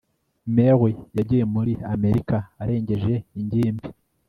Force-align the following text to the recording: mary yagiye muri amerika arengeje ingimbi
mary 0.55 0.89
yagiye 1.17 1.43
muri 1.53 1.73
amerika 1.93 2.35
arengeje 2.61 3.13
ingimbi 3.39 3.87